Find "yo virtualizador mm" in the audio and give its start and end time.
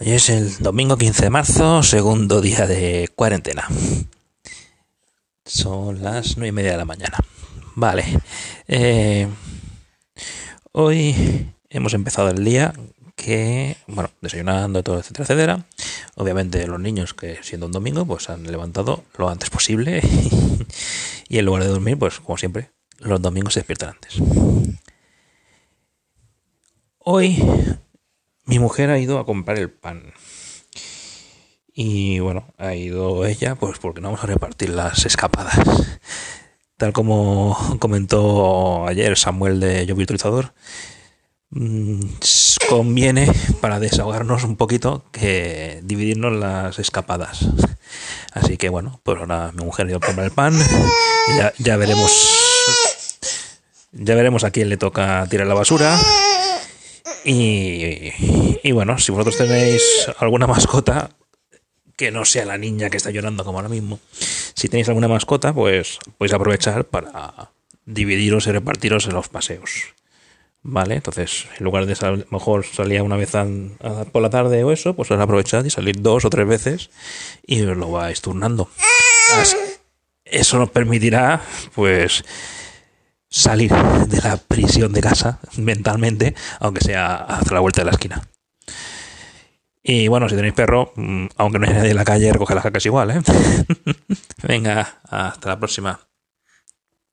39.86-42.00